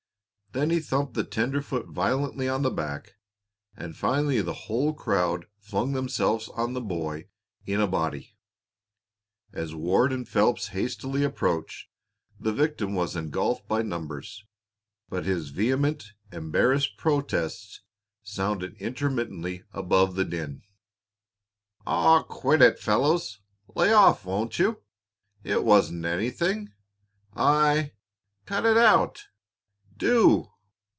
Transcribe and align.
Then 0.53 0.69
he 0.69 0.81
thumped 0.81 1.13
the 1.13 1.23
tenderfoot 1.23 1.85
violently 1.87 2.49
on 2.49 2.61
the 2.61 2.69
back, 2.69 3.15
and 3.73 3.95
finally 3.95 4.41
the 4.41 4.51
whole 4.67 4.93
crowd 4.93 5.45
flung 5.57 5.93
themselves 5.93 6.49
on 6.49 6.73
the 6.73 6.81
boy 6.81 7.29
in 7.65 7.79
a 7.79 7.87
body. 7.87 8.35
As 9.53 9.73
Ward 9.73 10.11
and 10.11 10.27
Phelps 10.27 10.67
hastily 10.67 11.23
approached, 11.23 11.87
the 12.37 12.51
victim 12.51 12.93
was 12.95 13.15
engulfed 13.15 13.65
by 13.69 13.81
numbers, 13.81 14.43
but 15.07 15.23
his 15.23 15.51
vehement, 15.51 16.11
embarrassed 16.33 16.97
protests 16.97 17.79
sounded 18.21 18.75
intermittently 18.75 19.63
above 19.71 20.15
the 20.15 20.25
din. 20.25 20.63
"Aw, 21.87 22.23
quit 22.23 22.61
it, 22.61 22.77
fellows! 22.77 23.39
Lay 23.73 23.93
off, 23.93 24.25
won't 24.25 24.59
you? 24.59 24.81
It 25.45 25.63
wasn't 25.63 26.03
anything. 26.03 26.73
I 27.33 27.93
Cut 28.45 28.65
it 28.65 28.75
out 28.75 29.27
do!" 29.97 30.47